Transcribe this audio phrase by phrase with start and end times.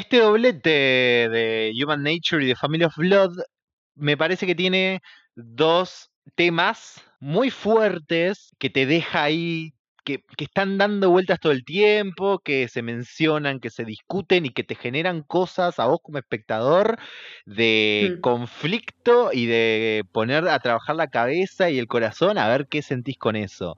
[0.00, 3.36] este doblete de Human Nature y de Family of Blood
[3.94, 5.02] me parece que tiene
[5.36, 9.74] dos temas muy fuertes que te deja ahí,
[10.04, 14.64] que, están dando vueltas todo el tiempo, que se mencionan, que se discuten y que
[14.64, 16.98] te generan cosas a vos como espectador
[17.44, 18.20] de Mm.
[18.22, 23.18] conflicto y de poner a trabajar la cabeza y el corazón a ver qué sentís
[23.18, 23.76] con eso.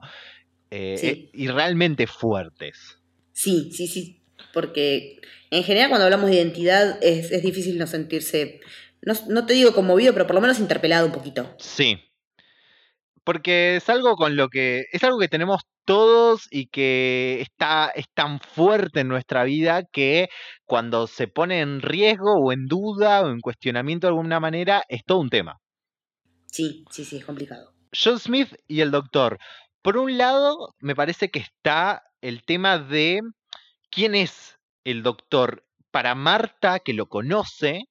[0.71, 1.07] Eh, Sí.
[1.07, 2.97] eh, y realmente fuertes.
[3.33, 4.22] Sí, sí, sí.
[4.53, 5.19] Porque
[5.51, 8.61] en general cuando hablamos de identidad es, es difícil no sentirse,
[9.01, 11.53] no, no te digo conmovido, pero por lo menos interpelado un poquito.
[11.59, 11.99] Sí.
[13.23, 14.85] Porque es algo con lo que.
[14.91, 20.29] Es algo que tenemos todos y que está, es tan fuerte en nuestra vida que
[20.65, 25.03] cuando se pone en riesgo o en duda o en cuestionamiento de alguna manera, es
[25.05, 25.59] todo un tema.
[26.47, 27.73] Sí, sí, sí, es complicado.
[27.93, 29.39] John Smith y el doctor.
[29.81, 33.21] Por un lado, me parece que está el tema de
[33.93, 37.83] quién es el doctor para Marta, que lo conoce.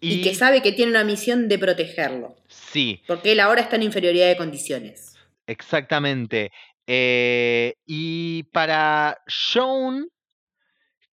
[0.00, 2.36] Y, que sabe que tiene una misión de protegerlo.
[2.48, 5.16] Sí, Porque él ahora está en inferioridad de condiciones.
[5.46, 6.50] exactamente.
[6.86, 10.08] Eh, y para Sean,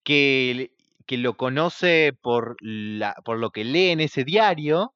[0.03, 0.71] que,
[1.05, 4.93] que lo conoce por, la, por lo que lee en ese diario,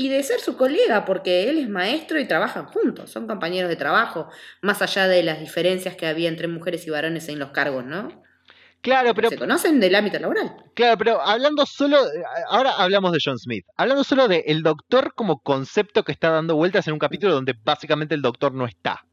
[0.00, 3.74] Y de ser su colega, porque él es maestro y trabajan juntos, son compañeros de
[3.74, 4.28] trabajo,
[4.62, 8.22] más allá de las diferencias que había entre mujeres y varones en los cargos, ¿no?
[8.80, 10.54] claro, pero Se conocen del ámbito laboral.
[10.74, 11.98] Claro, pero hablando solo,
[12.48, 16.54] ahora hablamos de John Smith, hablando solo de el doctor como concepto que está dando
[16.54, 19.04] vueltas en un capítulo donde básicamente el doctor no está.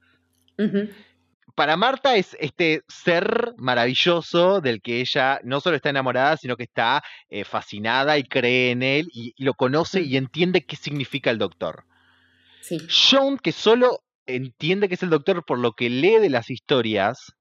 [1.53, 6.63] Para Marta es este ser maravilloso del que ella no solo está enamorada, sino que
[6.63, 11.29] está eh, fascinada y cree en él y, y lo conoce y entiende qué significa
[11.29, 11.85] el doctor.
[12.61, 12.79] Sí.
[12.89, 17.33] John, que solo entiende que es el doctor por lo que lee de las historias.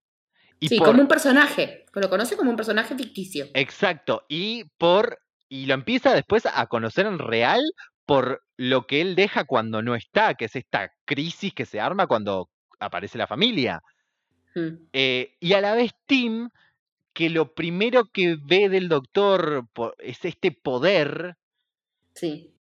[0.61, 1.87] Y sí, por- como un personaje.
[1.95, 3.47] Lo conoce como un personaje ficticio.
[3.55, 7.63] Exacto, y por y lo empieza después a conocer en real
[8.07, 12.07] por lo que él deja cuando no está, que es esta crisis que se arma
[12.07, 12.51] cuando
[12.81, 13.81] aparece la familia.
[14.55, 14.87] Mm.
[14.93, 16.51] Eh, y a la vez Tim,
[17.13, 19.67] que lo primero que ve del doctor
[19.99, 21.37] es este poder,
[22.15, 22.55] Sí.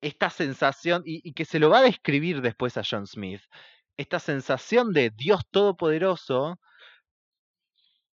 [0.00, 3.42] esta sensación, y, y que se lo va a describir después a John Smith,
[3.96, 6.58] esta sensación de Dios Todopoderoso,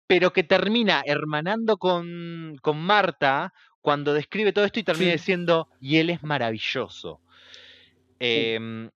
[0.06, 5.18] pero que termina hermanando con, con Marta cuando describe todo esto y termina Sí.
[5.18, 7.20] diciendo, y él es maravilloso.
[8.18, 8.90] Em,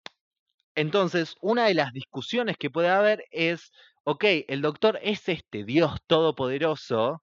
[0.75, 3.73] entonces, una de las discusiones que puede haber es,
[4.05, 7.23] ok, el doctor es este Dios Todopoderoso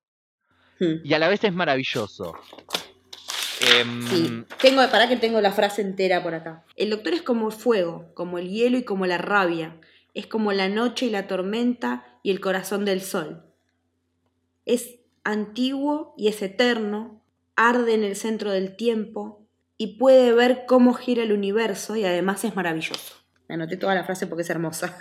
[0.81, 1.01] Mm.
[1.03, 2.34] y a la vez es maravilloso.
[3.78, 6.66] Em, Sí, tengo, para que tengo la frase entera por acá.
[6.75, 9.79] El doctor es como el fuego, como el hielo y como la rabia.
[10.16, 13.44] Es como la noche y la tormenta y el corazón del sol.
[14.66, 17.22] Es antiguo y es eterno,
[17.56, 19.45] arde en el centro del tiempo
[19.78, 23.20] y puede ver cómo gira el universo y además es maravilloso.
[23.51, 24.97] Anoté toda la frase porque es hermosa.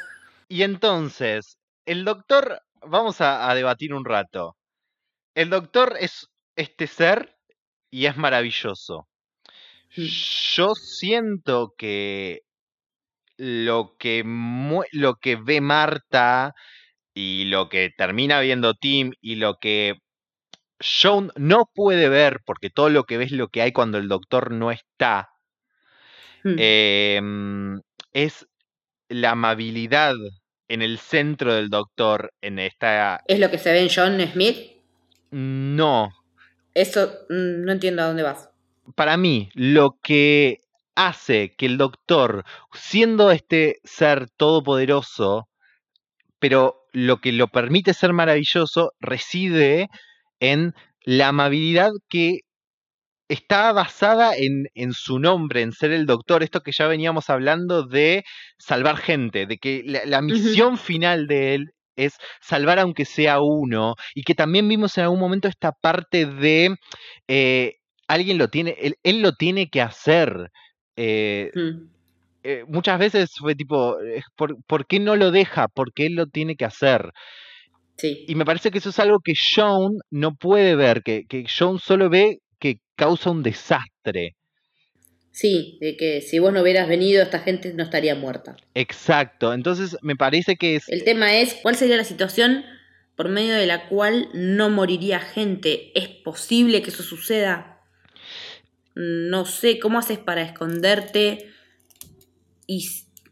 [0.49, 4.57] Y entonces, el doctor, vamos a, a debatir un rato.
[5.35, 7.37] El doctor es este ser
[7.91, 9.09] y es maravilloso.
[9.97, 10.03] Mm.
[10.55, 12.41] Yo siento que
[13.37, 14.25] lo que,
[14.93, 16.53] lo que ve Marta
[17.15, 19.95] y lo que termina viendo Tim y lo que
[20.81, 24.09] John no puede ver, porque todo lo que ve es lo que hay cuando el
[24.09, 25.29] doctor no está,
[26.43, 26.57] Mm.
[26.59, 27.81] em,
[28.13, 28.47] es
[29.09, 30.15] la amabilidad
[30.69, 33.21] en el centro del doctor en esta...
[33.27, 34.57] ¿Es lo que se ve en John Smith?
[35.31, 36.11] No,
[36.75, 38.49] Eso mm, no entiendo a dónde vas.
[38.95, 40.59] para mí, lo que
[40.95, 45.49] hace que el doctor, siendo este ser todopoderoso,
[46.39, 49.89] pero lo que lo permite ser maravilloso, reside
[50.41, 52.41] en la amabilidad que
[53.31, 57.85] está basada en, en su nombre, en ser el doctor, esto que ya veníamos hablando
[57.87, 58.25] de
[58.59, 63.95] salvar gente, de que la, la misión final de él es salvar aunque sea uno,
[64.15, 66.75] y que también vimos en algún momento esta parte de
[67.29, 67.75] eh,
[68.09, 70.51] alguien lo tiene, él, él lo tiene que hacer.
[70.97, 71.89] eh, Mm.
[72.43, 73.97] eh, muchas veces fue tipo,
[74.37, 75.69] ¿por, por qué no lo deja?
[75.69, 77.11] Porque él lo tiene que hacer.
[77.97, 78.25] Sí.
[78.27, 81.79] Y me parece que eso es algo que Sean no puede ver, que, que Sean
[81.79, 84.37] solo ve que causa un desastre.
[85.33, 88.57] Sí, de que si vos no hubieras venido, esta gente no estaría muerta.
[88.75, 89.55] Exacto.
[89.55, 90.89] Entonces me parece que es.
[90.89, 92.65] El tema es, ¿cuál sería la situación
[93.17, 95.93] por medio de la cual no moriría gente?
[95.99, 97.81] ¿Es posible que eso suceda?
[98.95, 101.49] No sé, ¿cómo haces para esconderte
[102.67, 102.87] y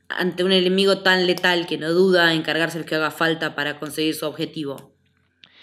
[0.09, 3.79] ante un enemigo tan letal que no duda en cargarse lo que haga falta para
[3.79, 4.98] conseguir su objetivo?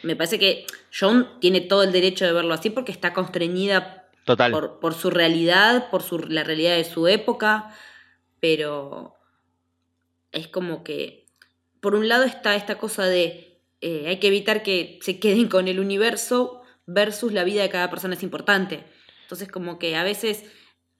[0.05, 0.65] Me parece que
[0.97, 4.51] John tiene todo el derecho de verlo así porque está constreñida Total.
[4.51, 7.75] por, por su realidad, por su, la realidad de su época,
[8.39, 9.15] pero
[10.31, 11.25] es como que,
[11.81, 15.67] por un lado está esta cosa de eh, hay que evitar que se queden con
[15.67, 18.83] el universo versus la vida de cada persona es importante.
[19.23, 20.45] Entonces como que a veces,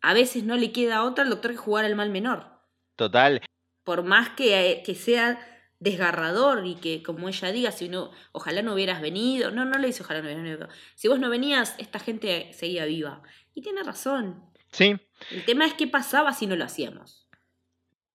[0.02, 2.48] a veces no le queda otra al doctor que jugar al mal menor.
[2.96, 3.42] Total.
[3.84, 8.74] Por más que, que sea desgarrador y que como ella diga, si no, ojalá no
[8.74, 12.00] hubieras venido, no, no le dice ojalá no hubieras venido, si vos no venías, esta
[12.00, 13.22] gente seguía viva.
[13.54, 14.44] Y tiene razón.
[14.72, 14.95] Sí.
[15.31, 17.25] El tema es qué pasaba si no lo hacíamos.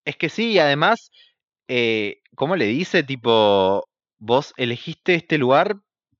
[0.04, 1.10] Es que sí, y además,
[1.68, 3.02] eh, ¿cómo le dice?
[3.02, 5.76] Tipo, vos elegiste este lugar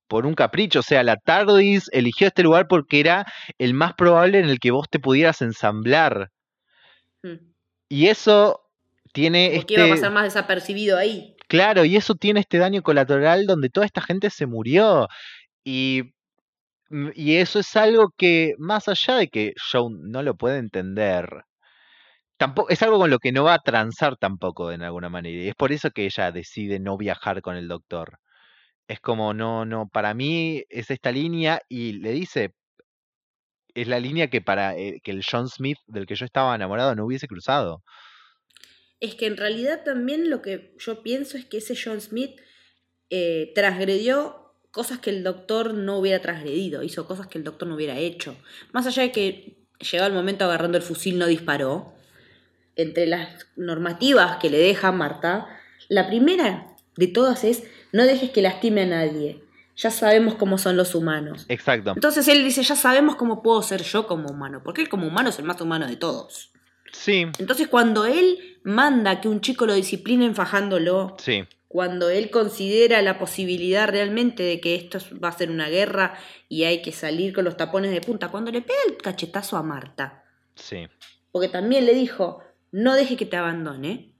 [0.08, 3.26] por un capricho, o sea, la TARDIS eligió este lugar porque era
[3.58, 6.32] el más probable en el que vos te pudieras ensamblar.
[7.22, 7.52] Hmm.
[7.88, 8.69] Y eso
[9.12, 9.74] tiene Porque este...
[9.74, 11.36] iba a pasar más desapercibido ahí.
[11.48, 15.08] Claro, y eso tiene este daño colateral donde toda esta gente se murió.
[15.64, 16.02] Y,
[16.90, 21.28] mm, y eso es algo que, más allá de que Joe no lo puede entender,
[22.36, 25.42] tampoco, es algo con lo que no va a transar tampoco en alguna manera.
[25.44, 28.18] Y es por eso que ella decide no viajar con el doctor.
[28.88, 32.54] Es como, no, no, para mí es esta línea y le dice,
[33.74, 36.94] es la línea que para eh, que el John Smith del que yo estaba enamorado
[36.94, 37.82] no hubiese cruzado.
[39.00, 42.38] Es que en realidad también lo que yo pienso es que ese John Smith
[43.08, 47.75] eh, transgredió cosas que el doctor no hubiera transgredido, hizo cosas que el doctor no
[47.75, 48.37] hubiera hecho.
[48.73, 49.56] Más allá de que
[49.91, 51.94] llegado el momento agarrando el fusil no disparó,
[52.76, 55.46] entre las normativas que le deja Marta,
[55.88, 59.43] la primera de todas es no dejes que lastime a nadie.
[59.76, 61.46] Ya sabemos cómo son los humanos.
[61.49, 61.93] Exacto.
[61.94, 65.31] Entonces él dice, ya sabemos cómo puedo ser yo como humano, porque él como humano
[65.31, 66.53] es el más humano de todos.
[66.92, 73.00] Sí, Entonces cuando él manda que un chico lo disciplinen fajándolo, sí, cuando él considera
[73.00, 77.32] la posibilidad realmente de que esto va a ser una guerra y hay que salir
[77.32, 80.25] con los tapones de punta, cuando le pega el cachetazo a Marta,
[80.56, 80.88] sí.
[81.31, 82.42] porque también le dijo,
[82.72, 84.12] no deje que te abandone,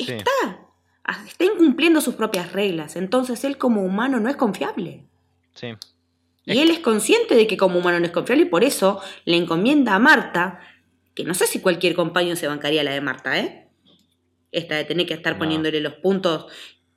[0.00, 0.12] Sí.
[0.12, 0.60] está,
[1.26, 5.04] está incumpliendo sus propias reglas, entonces él como humano no es confiable.
[5.54, 5.68] Sí.
[6.44, 9.36] Y él es consciente de que como humano no es confiable y por eso le
[9.36, 10.60] encomienda a Marta,
[11.18, 13.66] que no sé si cualquier compañero se bancaría la de Marta, ¿eh?
[14.52, 15.40] Esta de tener que estar No.
[15.40, 16.46] poniéndole los puntos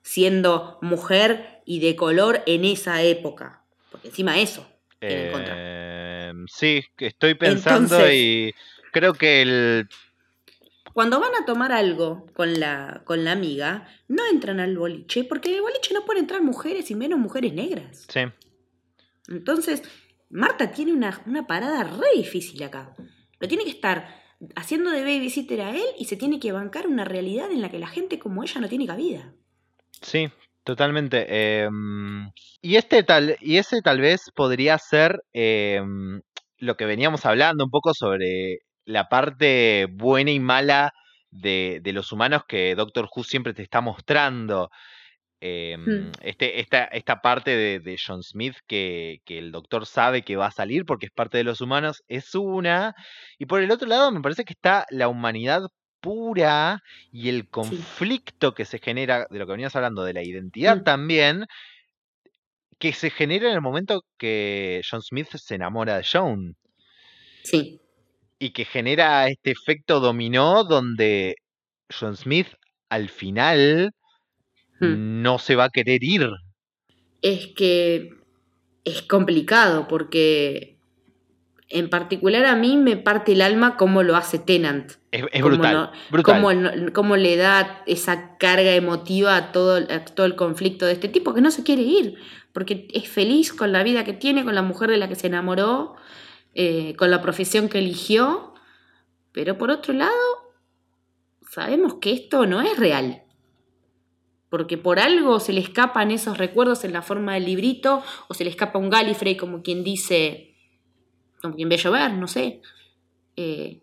[0.04, 3.64] siendo mujer y de color en esa época.
[3.90, 4.64] Porque encima eso
[5.00, 5.54] tiene en contra.
[5.58, 8.54] Eh, sí, que estoy pensando Entonces- y
[8.92, 9.90] creo que el...
[10.94, 15.50] Cuando van a tomar algo con la, con la amiga, no entran al boliche, porque
[15.50, 18.06] en el boliche no pueden entrar mujeres y menos mujeres negras.
[18.08, 18.20] Sí,
[19.30, 19.82] Entonces,
[20.30, 22.94] Marta tiene una, una parada re difícil acá.
[23.42, 24.22] Lo tiene que estar
[24.56, 27.80] haciendo de babysitter a él y se tiene que bancar una realidad en la que
[27.80, 29.34] la gente como ella no tiene cabida.
[30.02, 30.30] sí,
[30.64, 31.64] totalmente.
[31.64, 36.22] em, y este tal, y ese tal vez podría ser em,
[36.58, 40.94] lo que veníamos hablando un poco sobre la parte buena y mala
[41.32, 44.70] de, de los humanos que Doctor Who siempre te está mostrando.
[45.44, 46.12] Em, Hmm.
[46.22, 50.46] este, esta, esta parte de, de John Smith que, que el doctor sabe que va
[50.48, 52.94] a salir porque es parte de los humanos es una.
[53.40, 55.62] Y por el otro lado me parece que está la humanidad
[56.00, 60.78] pura y el conflicto que se genera, de lo que venías hablando, de la identidad
[60.78, 60.84] Mm.
[60.84, 61.46] también,
[62.80, 66.56] que se genera en el momento que John Smith se enamora de Joan
[67.44, 67.80] Sí.
[68.40, 71.36] y que genera este efecto dominó donde
[71.92, 72.48] John Smith
[72.90, 73.92] al final
[74.82, 75.22] Hmm.
[75.22, 76.28] no se va a querer ir.
[77.22, 78.10] Es que
[78.84, 80.78] es complicado porque
[81.70, 84.94] en particular a mí me parte el alma cómo lo hace Tennant.
[85.12, 85.74] Es, es Cómo brutal.
[85.74, 86.92] no- brutal.
[86.94, 91.34] Cómo, le da esa carga emotiva a todo, a todo el conflicto de este tipo
[91.34, 92.16] que no se quiere ir,
[92.54, 95.28] porque es feliz con la vida que tiene, con la mujer de la que se
[95.28, 95.96] enamoró,
[96.54, 98.54] eh, con la profesión que eligió,
[99.32, 100.12] pero por otro lado,
[101.50, 103.24] sabemos que esto no es real.
[104.52, 108.44] Porque por algo se le escapan esos recuerdos en la forma del librito, o se
[108.44, 110.56] le escapa un Gallifrey, como quien dice,
[111.42, 112.62] como quien ve llover, no sé.
[113.38, 113.82] Eh,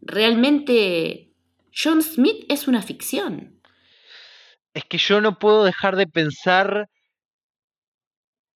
[0.00, 1.32] realmente
[1.74, 3.60] John Smith es una ficción.
[4.72, 6.88] Es que yo no puedo dejar de pensar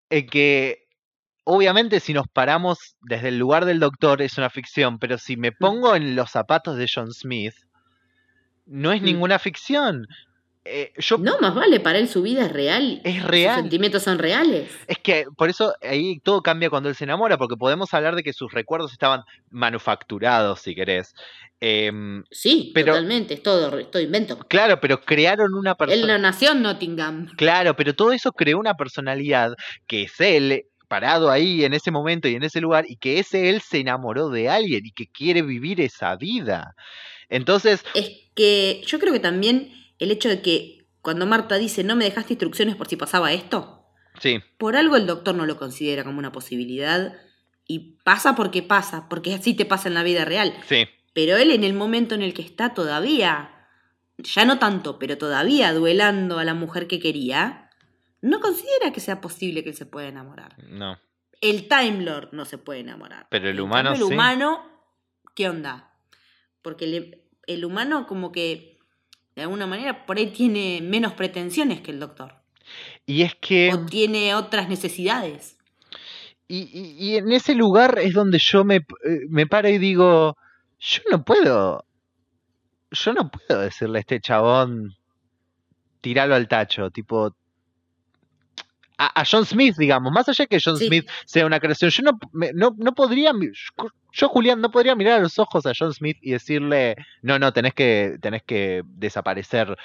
[0.09, 0.87] en que,
[1.43, 5.51] obviamente, si nos paramos desde el lugar del doctor es una ficción, pero si me
[5.51, 7.55] pongo en los zapatos de John Smith,
[8.65, 9.05] no es Mm.
[9.05, 10.07] ninguna ficción.
[10.65, 13.01] Eh, yo No, más vale, para él su vida es real.
[13.03, 13.55] Es Sus real.
[13.61, 14.69] sentimientos son reales.
[14.87, 18.23] Es que por eso ahí todo cambia cuando él se enamora, porque podemos hablar de
[18.23, 21.13] que sus recuerdos estaban manufacturados, si querés.
[21.59, 24.37] Em, Sí, Pero- totalmente, es todo, es todo invento.
[24.47, 26.17] claro, pero crearon una Él persona.
[26.17, 27.27] no nació en Nottingham.
[27.37, 29.53] Claro, pero todo eso creó una personalidad
[29.87, 33.49] que es él parado ahí en ese momento y en ese lugar y que ese
[33.49, 36.73] él se enamoró de alguien y que quiere vivir esa vida.
[37.29, 41.95] Entonces, Es que yo creo que también el hecho de que cuando Marta dice no
[41.95, 43.85] me dejaste instrucciones por si pasaba esto,
[44.19, 47.13] sí, por algo el doctor no lo considera como una posibilidad
[47.65, 50.53] y pasa porque pasa, porque así te pasa en la vida real.
[50.67, 53.67] sí, Pero él en el momento en el que está todavía,
[54.17, 57.69] ya no tanto, pero todavía duelando a la mujer que quería,
[58.21, 60.55] no considera que sea posible que él se pueda enamorar.
[60.67, 60.99] no.
[61.41, 63.25] El Time Lord no se puede enamorar.
[63.31, 64.03] Pero el humano sí.
[64.03, 64.63] El humano,
[65.33, 65.91] ¿qué onda?
[66.61, 68.70] Porque el humano como que,
[69.35, 72.35] de alguna manera, por ahí tiene menos pretensiones que el doctor.
[73.05, 73.71] Y es que...
[73.73, 75.57] O tiene otras necesidades.
[76.47, 78.81] Y, y- y en ese lugar es donde yo me, eh,
[79.29, 80.35] me paro y digo,
[80.79, 81.85] yo no puedo,
[82.91, 84.95] yo no puedo decirle a este chabón,
[86.01, 87.33] tiralo al tacho, tipo,
[89.03, 90.85] a, a John Smith, digamos, más allá que John Sí.
[90.87, 92.19] Smith sea una creación, yo no,
[92.53, 93.31] no, no podría,
[94.11, 97.51] yo Julián, no podría mirar a los ojos a John Smith y decirle, no, no,
[97.51, 99.75] tenés que, tenés que desaparecer,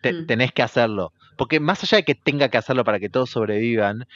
[0.00, 0.26] te- Mm.
[0.26, 4.06] tenés que hacerlo, porque más allá de que tenga que hacerlo para que todos sobrevivan,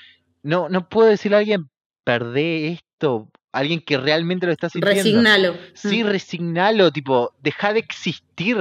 [0.43, 1.69] no, no puedo decirle a alguien,
[2.05, 5.01] perdé esto, alguien que realmente lo está sintiendo.
[5.03, 5.57] Resignalo.
[5.75, 8.57] Sí, resignalo, tipo, deja de existir,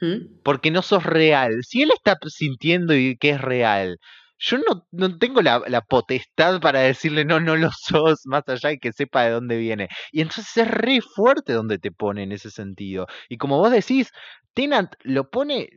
[0.00, 0.38] ¿Mm?
[0.42, 1.62] porque no sos real.
[1.62, 3.98] Si él está sintiendo y que es real,
[4.38, 8.70] yo no, no tengo la, la potestad para decirle, no, no lo sos, más allá
[8.70, 9.88] de que sepa de dónde viene.
[10.12, 13.06] Y entonces es re fuerte donde te pone en ese sentido.
[13.28, 14.10] Y como vos decís,
[14.54, 15.68] Tenant lo pone,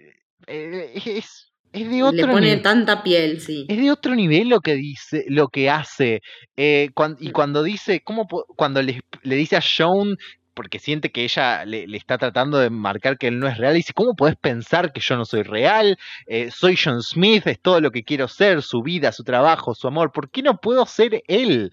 [0.47, 2.61] eh, es, es de otro Le pone nivel.
[2.61, 3.65] tanta piel, sí.
[3.67, 6.19] Es de otro nivel lo que dice, lo que hace.
[6.57, 7.31] Eh, y Mm.
[7.31, 10.15] cuando dice, ¿cómo cuando le, le dice a Joan,
[10.53, 13.73] porque siente que ella le, le está tratando de marcar que él no es real,
[13.75, 15.97] dice, ¿cómo podés pensar que yo no soy real?
[16.27, 19.87] Eh, soy John Smith, es todo lo que quiero ser, su vida, su trabajo, su
[19.87, 20.11] amor.
[20.11, 21.71] ¿Por qué no puedo ser él?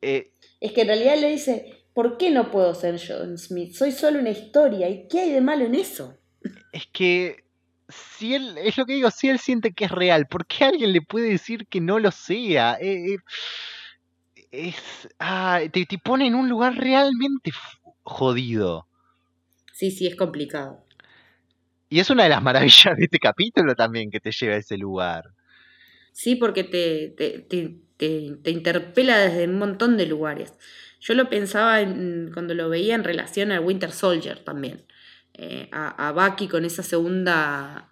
[0.00, 3.74] Eh, Es que en realidad le dice, ¿por qué no puedo ser John Smith?
[3.74, 4.88] Soy solo una historia.
[4.88, 6.18] ¿Y qué hay de malo en eso?
[6.72, 7.44] es que
[7.88, 10.92] si él, es lo que digo, si él siente que es real, ¿por qué alguien
[10.92, 12.78] le puede decir que no lo sea?
[12.80, 13.16] Eh,
[14.52, 14.76] es,
[15.18, 17.50] ah, te, te pone en un lugar realmente
[18.04, 18.86] jodido.
[19.72, 20.86] Sí, sí, es complicado.
[21.88, 24.76] Y es una de las maravillas de este capítulo también que te lleva a ese
[24.76, 25.32] lugar.
[26.12, 30.54] Sí, porque te, te, te, te- te interpela desde un montón de lugares.
[31.00, 34.86] Yo lo pensaba en- cuando lo veía en relación al Winter Soldier también.
[35.34, 37.90] Eh, a, a Bucky con esa segunda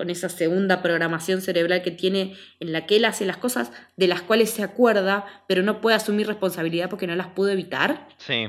[0.00, 4.08] con esa segunda programación cerebral que tiene en la que él hace las cosas de
[4.08, 8.08] las cuales se acuerda, pero no puede asumir responsabilidad porque no las pudo evitar.
[8.16, 8.46] Sí,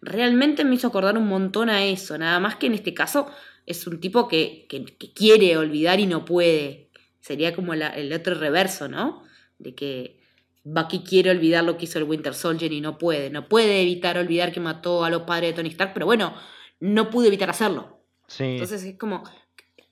[0.00, 2.16] realmente me hizo acordar un montón a eso.
[2.18, 3.26] Nada más que en este caso
[3.66, 6.90] es un tipo que, que- que quiere olvidar y no puede.
[7.20, 9.24] Sería como la- el otro reverso, ¿no?
[9.58, 10.20] De que
[10.62, 13.28] Bucky quiere olvidar lo que hizo el Winter Soldier y no puede.
[13.30, 16.32] No puede evitar olvidar que mató a los padres de Tony Stark, pero bueno,
[16.78, 18.04] no pudo evitar hacerlo.
[18.28, 19.24] sí, Entonces es como,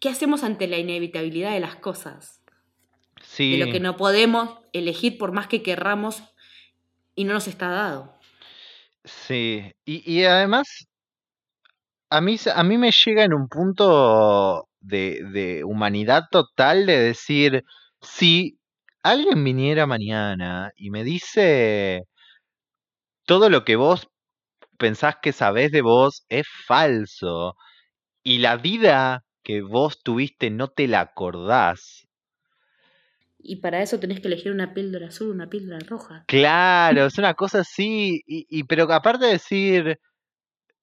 [0.01, 2.43] ¿qué hacemos ante la inevitabilidad de las cosas?
[3.23, 3.59] sí.
[3.59, 6.23] De lo que no podemos elegir por más que querramos
[7.15, 8.19] y no nos está dado.
[9.05, 10.87] Sí, y, y además,
[12.11, 17.65] a mí, a mí me llega en un punto de, de humanidad total de decir,
[18.01, 18.59] si
[19.03, 22.05] alguien viniera mañana y me dice
[23.27, 24.09] todo lo que vos
[24.79, 27.57] pensás que sabés de vos es falso
[28.25, 32.07] y la vida que vos tuviste no te la acordás.
[33.41, 36.25] Y para eso tenés que elegir una píldora azul una píldora roja.
[36.27, 39.99] Claro, es una cosa así, y, y- pero aparte de decir,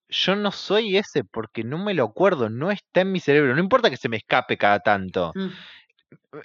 [0.09, 3.61] yo no soy ese porque no me lo acuerdo, no está en mi cerebro, no
[3.61, 5.31] importa que se me escape cada tanto.
[5.35, 5.49] Mm.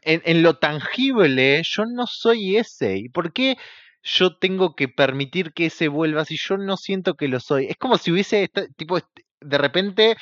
[0.02, 2.96] En, en lo tangible, yo no soy ese.
[2.98, 3.56] ¿Y por qué
[4.02, 7.66] yo tengo que permitir que ese vuelva si yo no siento que lo soy?
[7.66, 9.06] Es como si hubiese, esta- tipo, est-
[9.40, 10.16] de repente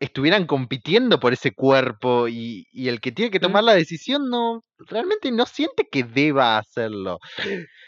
[0.00, 4.62] estuvieran compitiendo por ese cuerpo y, y el que tiene que tomar la decisión no,
[4.78, 7.18] realmente no siente que deba hacerlo.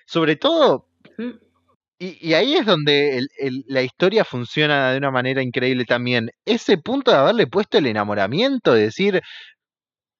[0.06, 0.86] Sobre todo
[1.18, 1.30] Mm.
[2.00, 6.30] y, y ahí es donde el- el- la historia funciona de una manera increíble también.
[6.44, 9.20] Ese punto de haberle puesto el enamoramiento, de decir,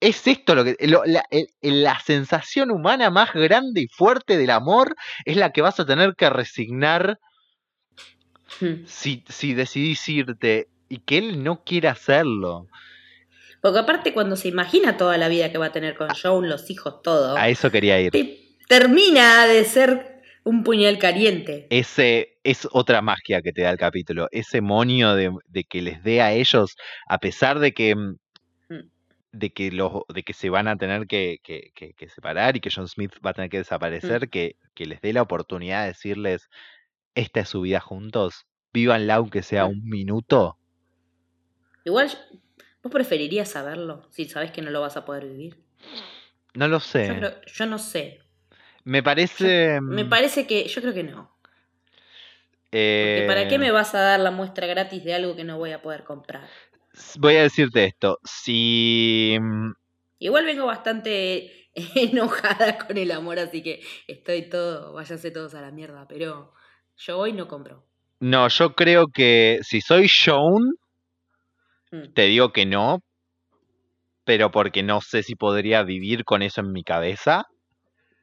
[0.01, 0.77] es esto lo que.
[0.81, 1.25] lo- la,
[1.61, 6.15] la sensación humana más grande y fuerte del amor es la que vas a tener
[6.17, 7.19] que resignar
[8.87, 12.67] si, si decidís irte y que él no quiere hacerlo.
[13.61, 16.71] Porque aparte cuando se imagina toda la vida que va a tener con Joan, los
[16.71, 18.13] hijos, todo, A eso quería ir.
[18.13, 21.67] te- termina de ser un puñal caliente.
[21.71, 24.29] Ese es otra magia que te da el capítulo.
[24.31, 26.77] Ese monio de, de que les dé a ellos,
[27.09, 28.17] a pesar de que mm,
[28.71, 28.91] Mm.
[29.33, 32.61] de que los de que se van a tener que, que- que- que separar y
[32.61, 35.89] que John Smith va a tener que desaparecer, que, que les dé la oportunidad de
[35.89, 36.49] decirles
[37.15, 39.71] esta es su vida juntos, vívanla aunque sea Mm.
[39.71, 40.58] un minuto.
[41.89, 42.09] Igual,
[42.83, 45.53] ¿vos preferirías saberlo si sabes que no lo vas a poder vivir?
[46.55, 47.17] No lo Yo, sé.
[47.17, 48.21] creo- yo no sé.
[48.85, 49.81] Me parece.
[49.89, 51.37] Me mm, parece que, yo creo que no.
[53.01, 55.59] Porque ¿para qué eh, me vas a dar la muestra gratis de algo que no
[55.59, 56.49] voy a poder comprar?
[57.19, 58.19] Voy a decirte esto.
[58.25, 59.37] Si.
[59.41, 59.73] mm,
[60.21, 65.71] Igual vengo bastante enojada con el amor, así que estoy todo, váyanse todos a la
[65.71, 66.53] mierda, pero
[66.97, 67.85] yo hoy no compro.
[68.21, 70.73] No, yo creo que si soy Joan,
[71.91, 72.13] Mm.
[72.15, 73.03] te digo que no.
[74.25, 77.47] Pero porque no sé si podría vivir con eso en mi cabeza.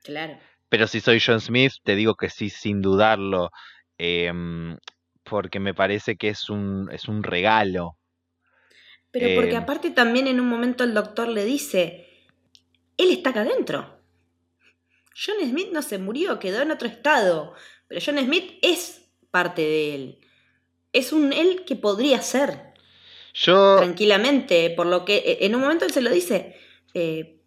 [0.04, 0.40] Claro.
[0.70, 3.50] Pero si soy John Smith, te digo que sí, sin dudarlo.
[3.98, 4.78] em,
[5.24, 7.98] porque me parece que es un, es un regalo.
[9.12, 12.08] Pero porque Eh, aparte también en un momento el doctor le dice,
[12.98, 14.00] él está acá adentro.
[15.16, 17.54] John Smith no se murió, quedó en otro estado.
[17.88, 20.20] Pero John Smith es parte de él.
[20.94, 22.75] Es un él que podría ser.
[23.36, 26.56] Yo, tranquilamente, por lo que eh, en un momento él se lo dice,
[26.94, 27.42] eh,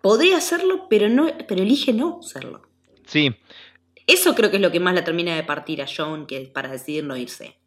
[0.00, 2.62] podría hacerlo, pero no, pero elige no serlo.
[3.06, 3.34] sí,
[4.06, 6.70] Eso creo que es lo que más la termina de partir a John que para
[6.70, 7.58] decidir no irse.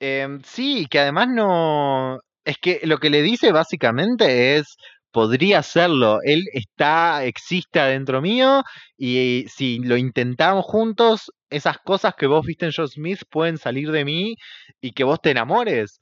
[0.00, 2.18] em, sí, que además no...
[2.44, 4.76] Es que lo que le dice básicamente es,
[5.10, 8.62] podría hacerlo, él está, existe adentro mío
[8.96, 13.90] y si lo intentamos juntos, esas cosas que vos viste en John Smith pueden salir
[13.90, 14.36] de mí
[14.80, 16.00] y que vos te enamores.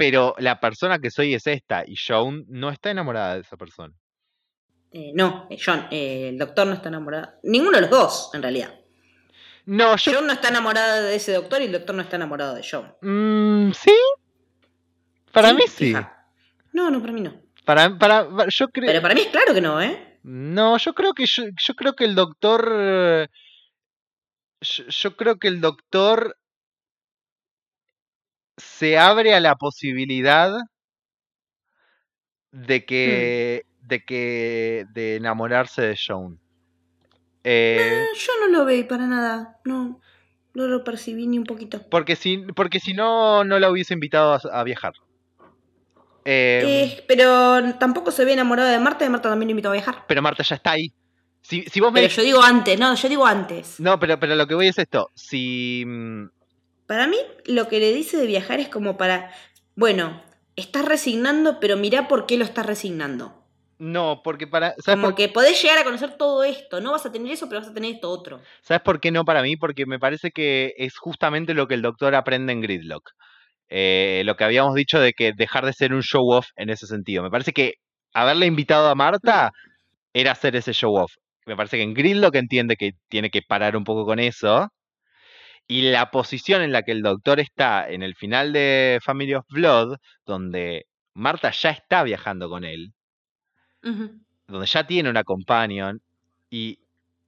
[0.00, 3.92] Pero la persona que soy es esta y Joan no está enamorada de esa persona.
[4.92, 7.34] Eh, no, eh, John, eh, el doctor no está enamorado.
[7.42, 8.74] Ninguno de los dos, en realidad.
[9.66, 10.12] No, yo...
[10.14, 12.94] John no está enamorada de ese doctor y el doctor no está enamorado de John.
[13.02, 13.94] Mm, ¿Sí?
[15.32, 15.94] Para mí sí.
[16.72, 17.38] No, no, para mí no.
[17.66, 18.86] Para, para, yo creo...
[18.86, 20.18] Pero para mí es claro que no, ¿eh?
[20.22, 23.28] No, yo creo que yo, yo creo que el doctor
[24.62, 26.38] yo, yo creo que el doctor
[28.60, 30.52] se abre a la posibilidad
[32.52, 36.38] de que de que de enamorarse de Joan.
[37.44, 39.58] Eh, Eh, yo no lo veo para nada.
[39.64, 40.00] No,
[40.54, 41.80] no lo percibí ni un poquito.
[41.90, 44.92] porque si porque si no no la hubiese invitado a, a viajar.
[46.24, 49.72] Eh, Eh, pero tampoco se ve enamorado de Marta y Marta también lo invitó a
[49.72, 50.04] viajar.
[50.06, 50.92] pero Marta ya está ahí.
[51.42, 53.80] Si, si vos me Pero yo digo antes, no, yo digo antes.
[53.80, 55.08] No, pero pero lo que voy es esto.
[55.14, 56.26] Si mm,
[56.90, 59.30] Para mí, lo que le dice de viajar es como para,
[59.76, 60.20] bueno,
[60.56, 63.32] estás resignando, pero mirá por qué lo estás resignando.
[63.78, 66.80] no, porque para ¿sabes Como por que podés llegar a conocer todo esto.
[66.80, 68.40] No vas a tener eso, pero vas a tener esto otro.
[68.62, 69.56] ¿Sabes por qué no para mí?
[69.56, 73.12] Porque me parece que es justamente lo que el doctor aprende en Gridlock.
[73.68, 76.88] Eh, lo que habíamos dicho de que dejar de ser un show off en ese
[76.88, 77.22] sentido.
[77.22, 77.74] Me parece que
[78.12, 79.52] haberle invitado a Marta
[80.12, 81.12] era hacer ese show off.
[81.46, 84.66] Me parece que en Gridlock entiende que tiene que parar un poco con eso.
[85.70, 89.46] Y la posición en la que el doctor está en el final de Family of
[89.48, 92.92] Blood, donde Marta ya está viajando con él,
[94.48, 96.00] donde ya tiene una companion
[96.50, 96.80] y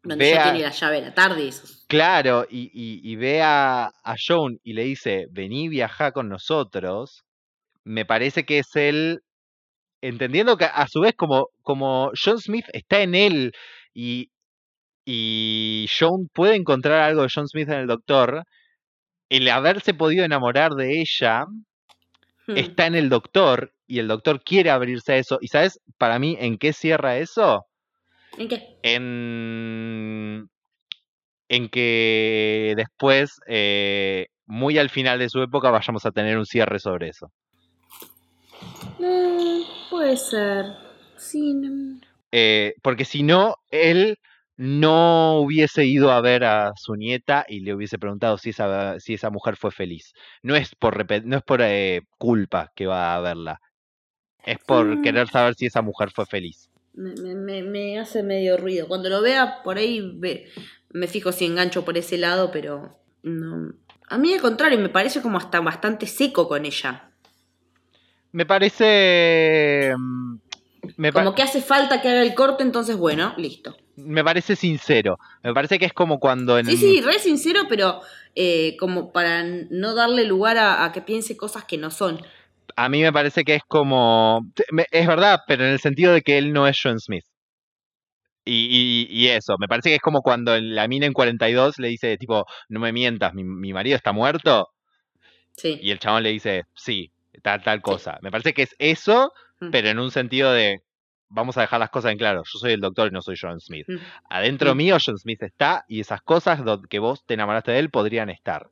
[0.03, 1.15] Donde ya a- tiene la llave de la.
[1.87, 7.23] Claro, y, y- y ve a, a Joan y le dice, vení, viaja con nosotros,
[7.85, 9.21] me parece que es él,
[10.01, 13.53] entendiendo que a su vez como, como John Smith está en él
[13.95, 14.32] y,
[15.05, 18.45] y Joan puede encontrar algo de John Smith en el doctor,
[19.29, 21.47] el haberse podido enamorar de ella
[22.47, 22.57] Hmm.
[22.57, 25.39] está en el doctor y el doctor quiere abrirse a eso.
[25.41, 27.67] ¿Y sabes para mí en qué cierra eso?
[28.37, 28.79] ¿En qué?
[28.83, 30.49] en,
[31.49, 36.79] en que después, eh, muy al final de su época, vayamos a tener un cierre
[36.79, 37.31] sobre eso.
[39.01, 40.67] Eh, puede ser.
[41.17, 42.01] Sí, no.
[42.33, 44.17] Eh, porque si no, él
[44.57, 49.15] no hubiese ido a ver a su nieta y le hubiese preguntado si esa, si
[49.15, 50.13] esa mujer fue feliz.
[50.43, 53.61] No es por, no es por eh, culpa que va a verla.
[54.45, 55.03] Es por Mm.
[55.03, 56.71] querer saber si esa mujer fue feliz.
[56.95, 58.87] Me, me- me- me hace medio ruido.
[58.89, 60.47] Cuando lo vea por ahí, ve-
[60.91, 63.73] me fijo si engancho por ese lado, pero no.
[64.09, 67.11] A mí al contrario, me parece como hasta bastante seco con ella.
[68.33, 69.95] Me parece...
[71.03, 73.77] Me, Como que hace falta que haga el corte, entonces bueno, listo.
[73.97, 75.19] me parece sincero.
[75.43, 78.01] Me parece que es como cuando en Sí, sí, re sincero, pero
[78.35, 82.21] eh, como para no darle lugar a, a que piense cosas que no son.
[82.77, 84.47] A mí me parece que es como.
[84.91, 87.25] Es verdad, pero en el sentido de que él no es John Smith.
[88.45, 91.89] Y, y- y eso, me parece que es como cuando la mina en 42 le
[91.89, 94.69] dice, tipo, no me mientas, mi, mi marido está muerto.
[95.57, 95.79] Sí.
[95.81, 97.13] Y el chabón le dice, sí,
[97.43, 98.19] tal, tal cosa.
[98.23, 99.71] Me parece que es eso, Mm.
[99.71, 100.81] pero en un sentido de,
[101.33, 103.61] vamos a dejar las cosas en claro, yo soy el doctor y no soy John
[103.61, 103.89] Smith.
[103.89, 103.97] Mm.
[104.31, 104.77] Adentro Mm.
[104.79, 108.69] mío John Smith está y esas cosas que vos te enamoraste de él podrían estar.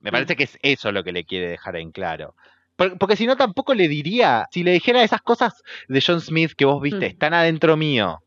[0.00, 0.12] Me Mm.
[0.12, 2.34] parece que es eso lo que le quiere dejar en claro.
[2.76, 6.52] Por- Porque si no, tampoco le diría, si le dijera esas cosas de John Smith
[6.56, 7.10] que vos viste, Mm.
[7.10, 8.20] están adentro mío,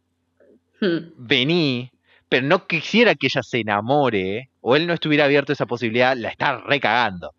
[0.81, 0.97] Mm.
[1.17, 1.91] vení,
[2.29, 6.15] pero no quisiera que ella se enamore, o él no estuviera abierto a esa posibilidad,
[6.17, 7.33] la está recagando.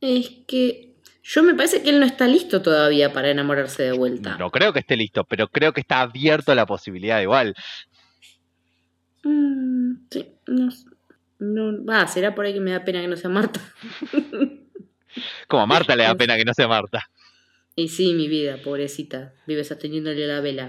[0.00, 0.91] Es que
[1.22, 4.36] yo me parece que él no está listo todavía para enamorarse de vuelta.
[4.38, 7.54] No creo que esté listo, pero creo que está abierto a la posibilidad igual.
[9.22, 10.68] Mm, sí, no,
[11.38, 13.60] no, va, será por ahí que me da pena que no sea Marta.
[15.46, 17.08] Como a Marta le da pena que no sea Marta.
[17.76, 20.68] Y sí, mi vida, pobrecita, vive sosteniéndole la vela.